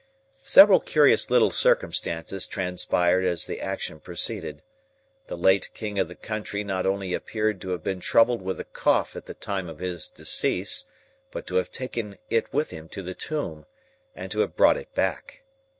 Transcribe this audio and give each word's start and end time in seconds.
Several 0.47 0.79
curious 0.79 1.29
little 1.29 1.51
circumstances 1.51 2.47
transpired 2.47 3.23
as 3.23 3.45
the 3.45 3.61
action 3.61 3.99
proceeded. 3.99 4.63
The 5.27 5.37
late 5.37 5.71
king 5.75 5.99
of 5.99 6.07
the 6.07 6.15
country 6.15 6.63
not 6.63 6.87
only 6.87 7.13
appeared 7.13 7.61
to 7.61 7.69
have 7.69 7.83
been 7.83 7.99
troubled 7.99 8.41
with 8.41 8.59
a 8.59 8.63
cough 8.65 9.15
at 9.15 9.27
the 9.27 9.35
time 9.35 9.69
of 9.69 9.77
his 9.77 10.09
decease, 10.09 10.87
but 11.29 11.45
to 11.45 11.57
have 11.57 11.71
taken 11.71 12.17
it 12.31 12.51
with 12.51 12.71
him 12.71 12.89
to 12.89 13.03
the 13.03 13.13
tomb, 13.13 13.67
and 14.15 14.31
to 14.31 14.39
have 14.39 14.55
brought 14.55 14.77
it 14.77 14.91
back. 14.95 15.43